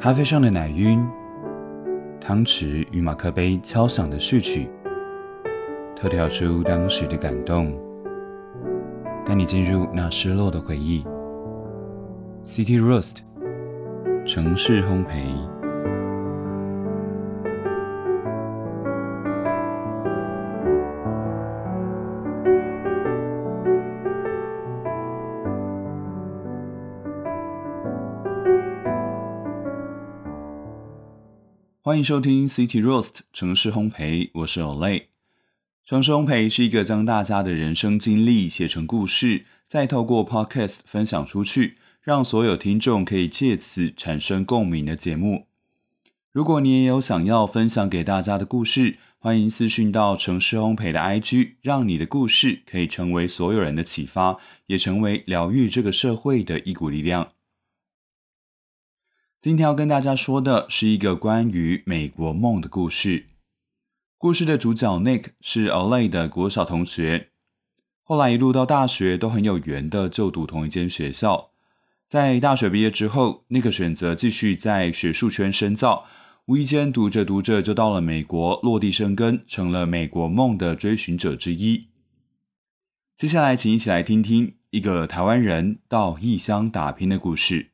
[0.00, 1.04] 咖啡上的奶晕，
[2.20, 4.70] 汤匙与马克杯敲响的序曲，
[5.96, 7.76] 透跳出当时的感动，
[9.26, 11.04] 带你进入那失落的回忆。
[12.44, 13.16] City Roast，
[14.24, 15.57] 城市烘焙。
[31.88, 35.04] 欢迎收听 City Roast 城市烘焙，我是 Olay。
[35.86, 45.46] 城市烘焙是一个将大家的人生经历写成故事，再透过 Podcast 分享出去，让所有听众可以借此产生共鸣的节目。
[46.30, 54.36] 如果你也有想要分享给大家的故事，欢迎私讯到城市烘焙的 IG，让你的故事可以成为所有人的启发，
[54.66, 57.32] 也成为疗愈这个社会的一股力量。
[59.40, 63.26] 今天要跟大家说的是一个关于美国梦的故事。
[64.16, 67.28] 故事的主角 Nick 是 Olay 的国小同学，
[68.02, 71.50] 后来一路到大学都很有缘的就读同一间学校。
[72.08, 76.06] 在大学毕业之后，Nick 选择继续在学术圈深造，
[76.46, 81.86] 无意间读着读着就到了美国落地生根，成了美国梦的追寻者之一。
[83.14, 87.70] 接下来，请一起来听听一个台湾人到异乡打拼的故事。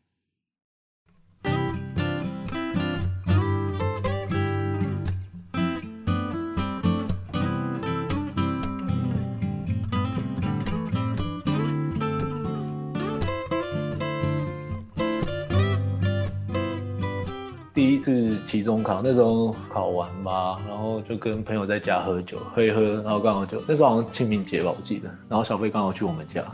[17.74, 26.44] 第一次期中考，那时候考完吧，然后就跟朋友在家喝酒，喝一喝，然后刚好就那时候好像清明节吧，我记得，然后小飞刚好去我们家，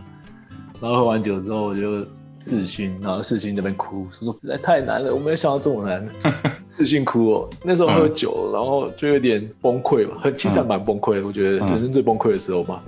[0.81, 2.07] 然后喝完酒之后我就
[2.39, 6.09] 视讯，然后视讯那边哭，说说实在太难了，我没有想到这么难，
[6.79, 12.83] 视讯哭哦，那时候喝酒，然后就有点崩溃吧，很其实还蛮崩溃的，我觉得人生最崩溃的时候吧。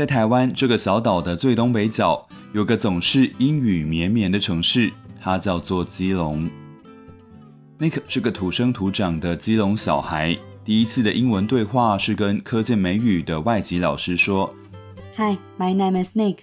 [0.00, 4.90] 在台湾这个小岛的最东北角，有个总是阴雨绵绵的城市，
[5.20, 6.48] 它叫做基隆。
[7.78, 10.34] Nick 是个土生土长的基隆小孩，
[10.64, 14.50] 第一次的英文对话是跟科见美语的外籍老师说
[15.16, 16.36] ：“Hi, my name is Nick。”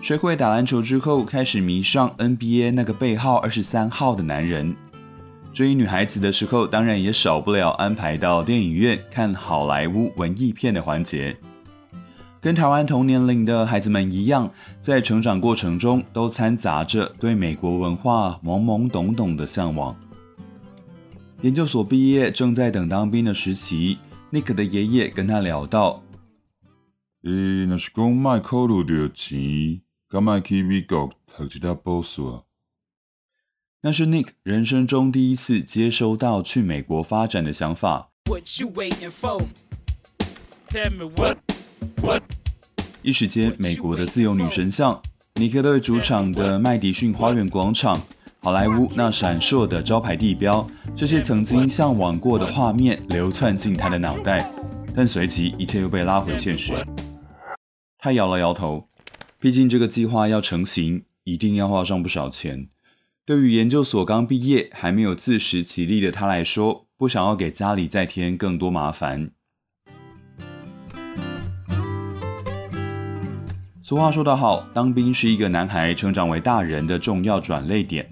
[0.00, 4.76] 学会打篮球之后，开始迷上 NBA 那个背号二十三号的男人。
[5.52, 11.36] 追女孩子的时候，当然也少不了安排到电影院看好莱坞文艺片的环节。
[12.42, 19.96] 跟台湾同年龄的孩子们一样，在成长过程中都掺杂着对美国文化懵懵懂懂的向往。
[21.42, 23.96] 研究所毕业，正在等当兵的时期
[24.32, 26.02] ，Nick 的爷爷跟他聊到
[27.22, 32.42] ：“诶，那是讲卖考虑着钱，敢卖去美国读一条博士啊？”
[33.82, 38.10] 那是 Nick 人生中第一次接收到去美国发展的想法。
[43.02, 45.00] 一时间，美国的自由女神像，
[45.34, 48.00] 尼克队主场的麦迪逊花园广场，
[48.40, 54.52] 好莱坞那闪烁的招牌地标，这些曾经向往过的画面流窜进他的脑袋，
[54.94, 56.72] 但随即一切又被拉回现实。
[57.98, 58.88] 他摇了摇头，
[59.38, 62.68] 毕竟这个计划要成型，一定要花上不少钱。
[63.24, 69.30] 对于研究所刚毕业还没有自食其力的他来说，不想要给家里再添更多麻烦。
[73.84, 78.08] 俗话说得好，当兵是一个男孩成长为大人的重要转捩点。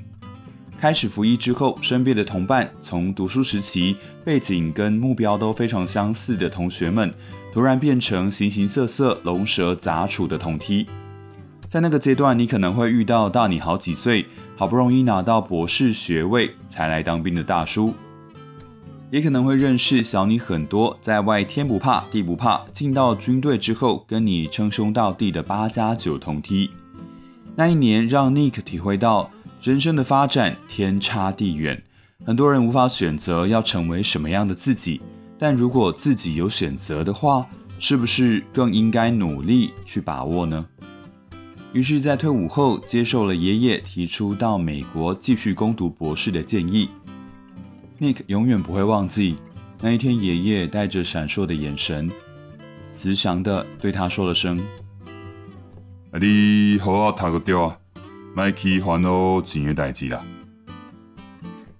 [0.81, 3.94] 开始服役之后，身边的同伴从读书时期
[4.25, 7.14] 背景跟目标都非常相似的同学们，
[7.54, 10.84] 突然变成形形色色、龙蛇杂处的同梯。
[11.69, 17.94] 在那个阶段，你可能会遇到大你好几岁、好不容易拿到博士学位才来当兵的大叔。
[19.10, 26.71] 也可能会认识小你很多，在外天不怕地不怕，进到军队之后跟你称兄道弟的八加九同梯。
[27.57, 29.28] 那一年让 Nick 体会到
[29.60, 31.83] 人生的发展天差地远，
[32.24, 35.01] 很多人无法选择要成为什么样的自己，
[35.36, 37.45] 但如果自己有选择的话，
[37.80, 40.65] 是不是更应该努力去把握呢？
[41.72, 46.89] 于是，在退伍后接受了爷爷提出到美国继续攻读博士的建议。
[48.00, 49.36] Nick 永远不会忘记
[49.82, 52.10] 那一天，爷爷带着闪烁的眼神，
[52.91, 54.58] 慈祥的对他说了声
[56.18, 57.76] ：“你好好读个掉啊，
[58.34, 60.24] 卖去烦恼钱的代志啦。”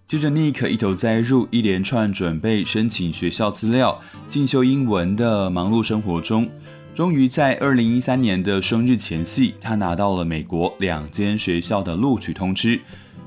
[0.07, 6.47] 接着，Nick 一头栽入一连串准备申请学校资料、进修英文的忙碌生活中。
[6.95, 12.79] 终于在二零一三年的生日前夕，他拿到了美国两间学校的录取通知，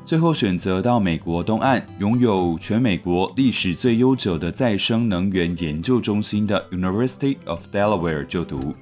[0.06, 8.76] 最后选择到美国东岸拥有全美国历史最悠久的再生能源研究中心的 University of Delaware 就读。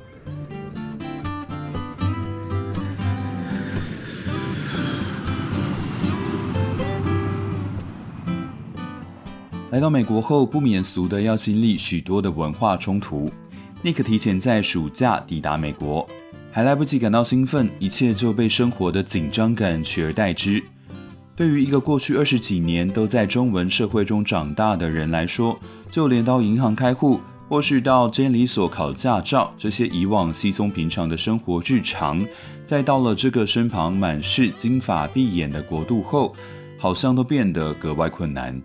[9.69, 13.29] 来到美国后，不免俗的要经历许多的文化冲突。
[13.83, 16.05] Nick 提前在暑假抵达美国，
[16.51, 20.61] 还来不及感到兴奋，一切就被生活的紧张感取而代之。
[21.35, 27.19] 对于一个过去二十几年都在中文社会中长大的人来说，就连到银行开户，
[27.49, 32.23] 或是到监理所考驾照，这些以往稀松平常的生活日常，
[32.67, 36.35] 在到了这个身旁满是金发碧眼的国度后，
[36.77, 38.61] 好像都变得格外困难。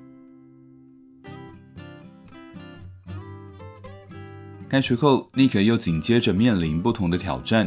[4.68, 7.66] 开学后尼克又紧接着面临不同的挑战。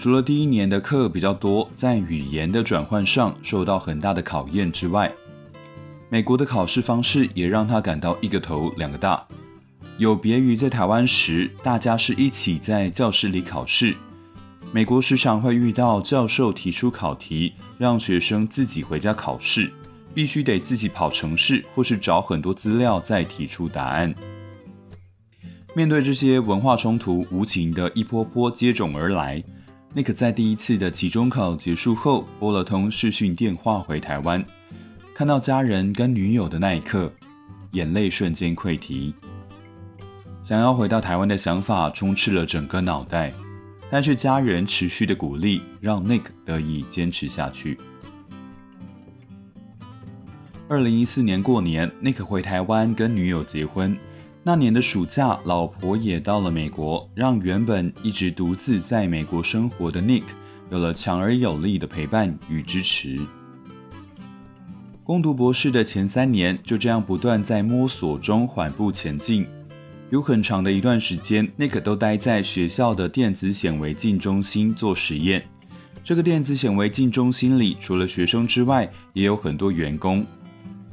[0.00, 5.12] 除了第一年的课比较多，在语言的转换上受到很大的考验之外，
[6.08, 9.22] 美国的考试方式也让他感到一个头两个大。
[9.98, 13.94] 有别于在台湾时，大家是一起在教室里考试，
[14.72, 19.70] 美国时常会遇到教授提出考题，让学生自己回家考试，
[20.14, 24.14] 必须得自己跑城市或是找很多资料再提出答案。
[25.74, 29.44] 面对这些文化冲突，无情的一波波接踵而来
[29.94, 34.44] ，Nick 在第一次的期中考结束后拨了通视讯电话回台湾，
[35.14, 37.12] 看到家人跟女友的那一刻，
[37.72, 39.14] 眼泪瞬间溃堤。
[40.42, 43.32] 想要回到台湾的想法充斥了整个脑袋，
[43.90, 47.78] 但是家人持续的鼓励让 Nick 得以坚持下去。
[50.68, 53.96] 二零一四年过年，Nick 回台湾跟女友结婚。
[54.42, 60.22] 那年的暑假，老婆也到了美国，让原本一直独自在美国生活的 Nick
[60.70, 63.20] 有了强而有力的陪伴与支持。
[65.04, 69.46] 攻读博士的前三年，就这样不断在摸索中缓步前进。
[70.08, 75.44] 有很长的一段时间，Nick 都待在学校的电子显微镜中心做实验。
[76.02, 80.24] 这个电子显微镜中心里，除了学生之外，也有很多员工。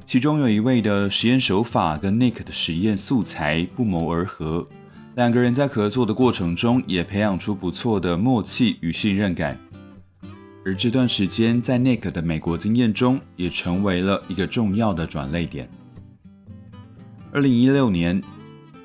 [0.07, 4.65] 其中有一位的实验手法跟 Nick 的实验素材不谋而合，
[5.17, 9.59] 两个人在合作的过程中也培养出不错的默契与信任感。
[10.63, 15.69] 而这段时间在 Nick 的美国经验中，也成为了一个重要的转捩点。
[17.33, 18.23] 二零一六年，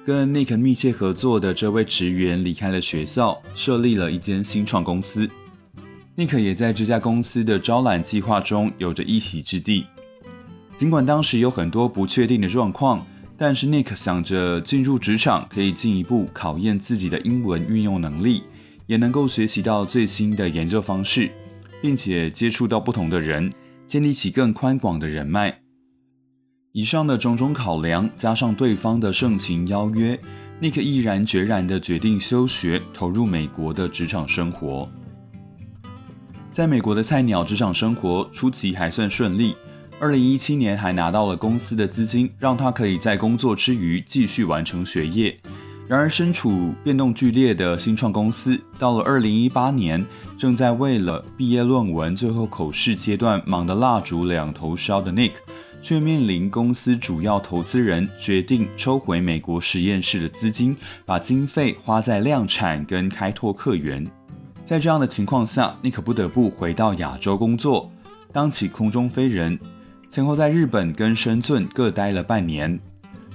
[0.04, 5.30] 跟 Nick 密切合作的这位职员离开了学校，设立了一间新创公司。
[6.16, 9.86] Nick 也在这家公司的招揽计划中有着一席之地。
[10.76, 18.42] 尽管当时有很多不确定的状况，但是 Nick 想着进入职场可以进一步考验自己的英文运用能力，
[18.86, 21.30] 也能够学习到最新的研究方式，
[21.80, 23.52] 并且接触到不同的人，
[23.86, 25.60] 建立起更宽广的人脉。
[26.72, 30.18] 以上的种种考量，加上对方的盛情邀约
[30.60, 34.88] ，Nick 毅然决然地决定休学，投入美国的职场生活。
[36.50, 39.54] 在美国的菜鸟职场生活初期还算顺利。
[40.02, 45.38] 二零一七年还拿到了公司的资金，让他可以在工作之余继续完成学业。
[45.86, 50.04] 然而，身处变动剧烈的新创公司，到了二零一八年，
[50.36, 55.34] 正在为了毕业论文最后口试阶段忙得蜡烛两头烧的 Nick，
[55.80, 64.04] 却面临公司主要投资人决定抽回美国实验室的资金，把经费花在量产跟开拓客源。
[64.66, 67.88] 在这样的情况下，Nick 不得不回到亚洲工作，
[68.32, 69.56] 当起空中飞人。
[70.12, 72.78] 前后在日本跟深圳各待了半年，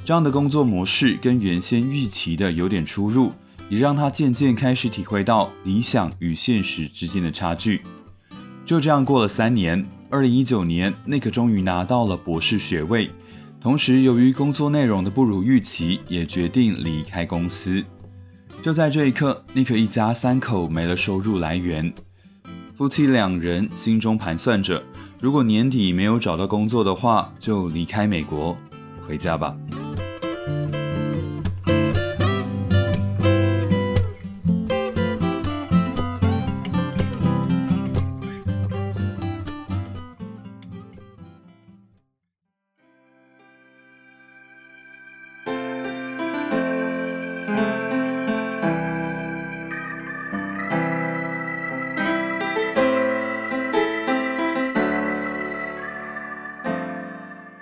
[0.06, 3.32] 这样的工作模式跟原先预期的有点出入，
[3.68, 7.82] 也让他渐渐开始体会到理想与现实之间的差距。
[8.64, 13.10] 就这样过了三年，二零一九年，Nick 终于拿到了博士学位，
[13.60, 17.84] 同时由于工作内容的不如预期，也决定离开公司。
[18.62, 21.92] 就在这一刻，Nick 一家三口没了收入来源，
[22.76, 24.84] 夫妻两人心中盘算着。
[25.20, 28.56] 如果年底没有找到工作的话，就离开美国，
[29.08, 29.56] 回家吧。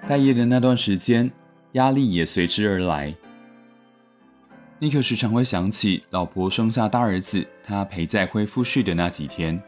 [0.08, 1.32] 待业的那段时间，
[1.72, 3.16] 压力也随之而来。
[4.78, 9.60] 尼克时常会想起老婆生下大儿子，他陪在恢复室的那几天。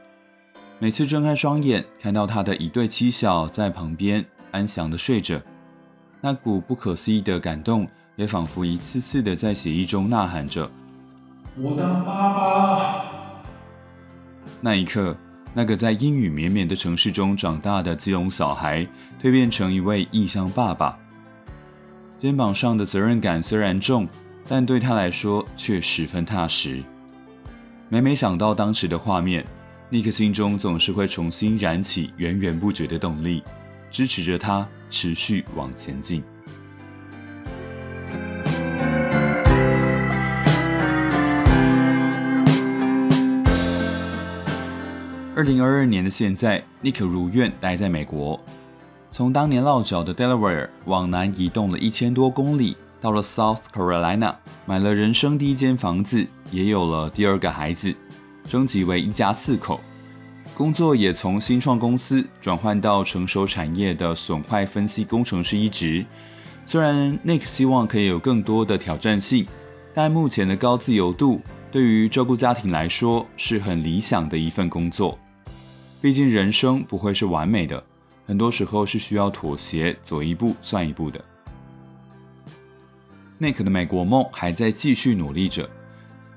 [0.77, 5.41] 每次睁开双眼，看到他的一对妻小在旁边安详的睡着，
[6.21, 10.69] 那股不可思议的感动，也仿佛一次次的在血液中呐喊着
[11.57, 13.05] ：“我当爸爸。”
[14.61, 15.17] 那一刻，
[15.57, 18.87] 那个在阴雨绵绵的城市中长大的基隆小孩，
[19.19, 20.95] 蜕变成一位异乡爸爸。
[22.19, 24.07] 肩膀上的责任感虽然重。
[24.49, 26.81] 但对他来说却十分踏实。
[27.89, 29.45] 每每想到当时的画面，
[29.89, 33.43] 尼克心中总是会重新燃起源源不绝的动力，
[33.91, 36.23] 支持着他持续往前进。
[45.37, 48.39] 二零二二年的现在，，Nick 如愿待在美国，
[49.11, 52.75] 从当年落脚的 Delaware 往南移动了一千多公里。
[52.99, 54.33] 到了 South Carolina，
[54.65, 57.93] 买了人生第一间房子，也有了第二个孩子，
[58.47, 59.79] 升级为一家四口。
[60.55, 66.03] 工作也从新创公司转换到成熟产业的损坏分析工程师一职。
[66.65, 69.45] 虽然 Nick 希望可以有更多的挑战性，
[69.93, 71.39] 但目前的高自由度
[71.71, 75.15] 对于照顾家庭来说是很理想的一份工作。
[75.99, 77.83] 毕竟人生不会是完美的，
[78.25, 81.23] 很多时候是需要妥协，走一步算一步的。
[83.39, 85.69] Nick 的美国梦还在继续努力着，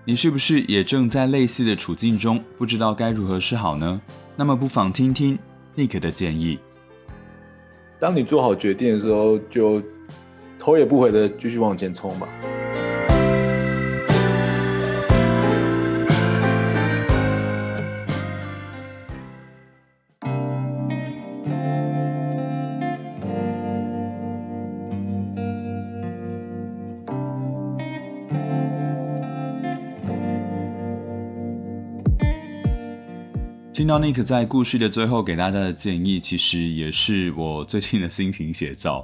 [0.05, 4.01] 你是不是也正在类似的处境中，不知道该如何是好呢？
[4.37, 5.39] 那么不妨听听
[5.77, 6.59] Nick 的建议。
[7.99, 9.83] 当你做好决定的时候，就
[10.59, 12.27] 头也不回的继续往前冲吧。
[33.81, 39.03] 听到 Nick 在故事的最后给大家的建议，其实也是我最近的心情写照。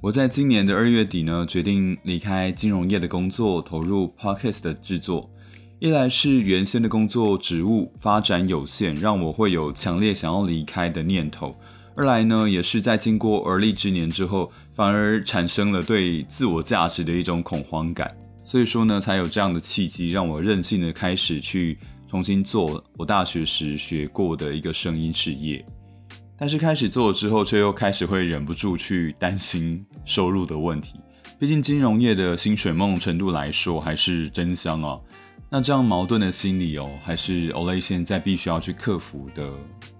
[0.00, 5.30] 我在今年的二月底呢，决定离开金融业的工作，投入 Podcast 的制作。
[5.78, 11.52] 一来是原先的工作职务发展有限，让我会有强烈想要离开的念头；
[11.94, 18.12] 二来呢，也是在经过而立之年之后，反而产生了对自我价值的一种恐慌感。
[18.44, 21.78] 所以说呢，才有这样的契机，让我任性的开始去。
[22.08, 25.64] 重新做我大学时学过的一个声音事业，
[26.38, 30.94] 但是开始做之后，却又开始会忍不住去担心收入的问题。
[31.38, 34.98] 毕竟金融业的薪水梦程度来说还是真香啊。
[35.50, 39.50] 那这样矛盾的心理哦，还是 Olay 现在必须要去克服的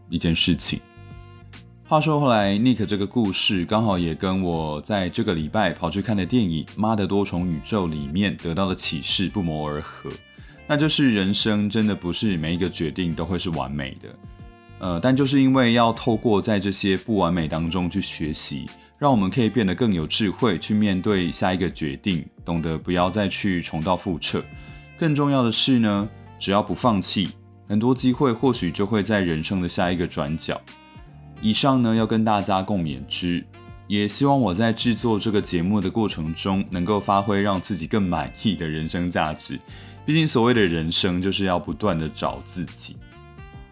[0.09, 0.81] 一件事情。
[1.89, 10.11] 话说后来，Nick 这个故事刚好也跟我在这个礼拜跑去看的电影《妈的多重宇宙》里面得到的启示不谋而合。
[10.69, 14.09] 那就是人生真的不是每一个决定都会是完美的，
[14.81, 18.67] 呃，但就是因为要透过在这些不完美当中去学习，
[18.99, 24.43] 让我们可以变得更有智慧，去面对下一个决定，懂得不要再去重蹈覆辙。
[24.99, 26.09] 更重要的是呢，
[26.39, 27.29] 只要不放弃，
[27.69, 30.61] 很多机会或许就会在人生的下一个转角。
[31.41, 33.45] 以上呢要跟大家共勉之，
[33.87, 39.61] 也希望我在制作这个节目的过程中，能够发挥让自己更满意的人生价值。
[40.07, 42.97] 毕竟，所谓的人生就是要不断的找自己。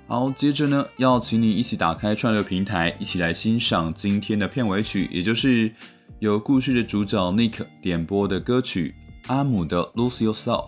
[0.09, 5.73] 好，接着呢，要请你一起打开串流平台，一起来欣赏今天的片尾曲，也就是
[6.19, 8.93] 由故事的主角 Nick 点播的歌曲
[9.29, 10.67] 阿姆的《Lose Yourself》。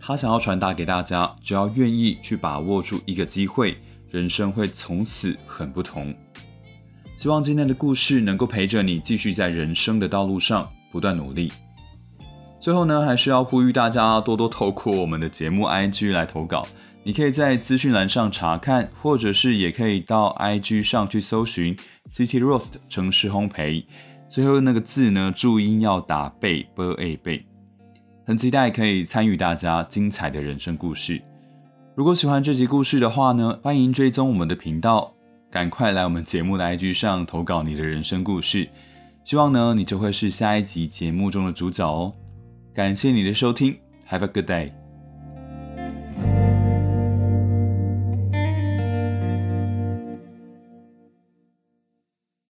[0.00, 3.76] 他想要传达给大家，只要愿意去把握住一个机会，
[4.10, 6.14] 人生会从此很不同。
[7.18, 11.52] 希望今天的故事能够陪着你，继续在人生的道路上不断努力。
[12.68, 16.68] 最后呢，还是要呼吁大家多多透过我们的节目 IG 来投稿。
[17.02, 21.74] 你可以在资讯栏上查看，或者是也可以到 IG 上去搜寻
[22.12, 23.86] City Roast 城市烘焙。
[24.28, 27.42] 最后那个字呢，注音要打贝 b a 贝。
[28.26, 31.22] 很期待可以参与大家精彩的人生故事。
[31.94, 35.14] 如果喜欢这集故事的话呢，欢迎追踪我们的频道，
[35.50, 38.68] 赶快来我们节目的 IG 上投稿你的人生故事。
[39.24, 42.12] 希望呢，你就会是下一集节目中的主角哦。
[42.78, 43.76] 感谢你的收听
[44.08, 44.87] ，Have a good day。